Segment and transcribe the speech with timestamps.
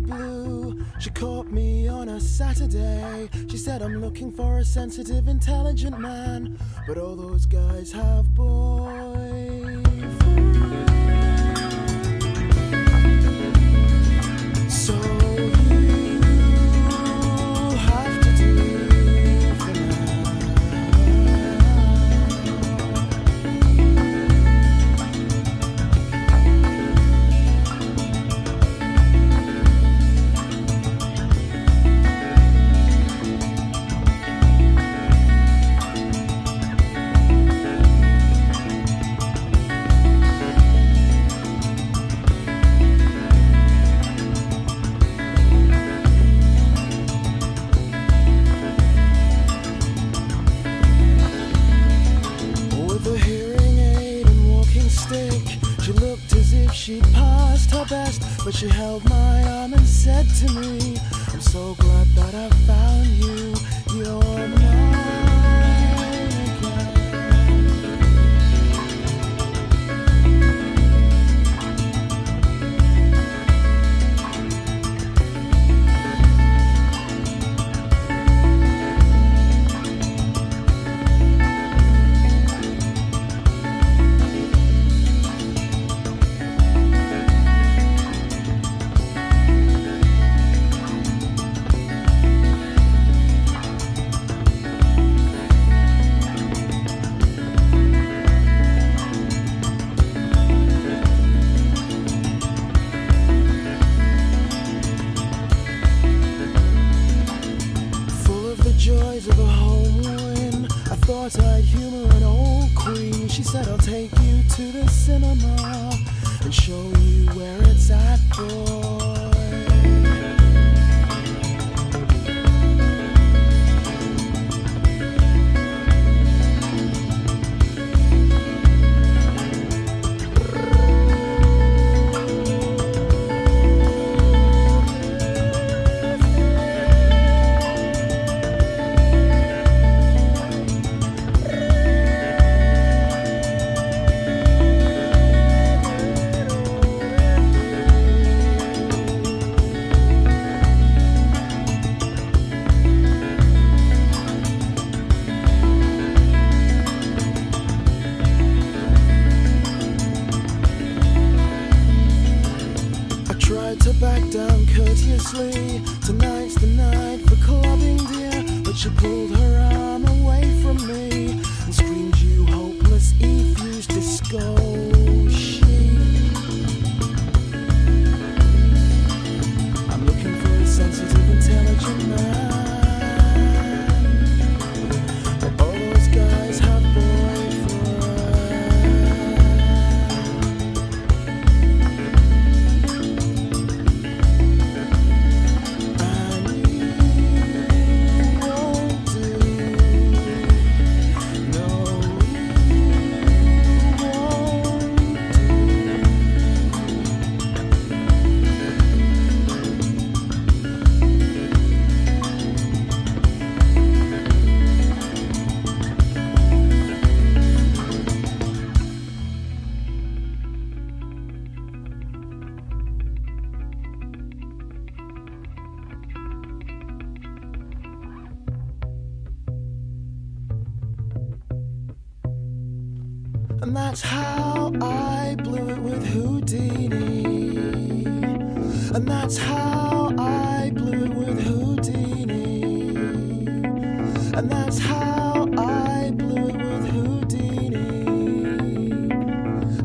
[0.00, 0.84] the blue.
[0.98, 3.28] She caught me on a Saturday.
[3.48, 6.58] She said, I'm looking for a sensitive, intelligent man.
[6.86, 9.77] But all those guys have boys.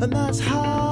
[0.04, 0.83] and that's how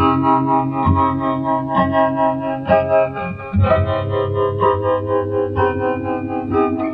[6.80, 6.87] you.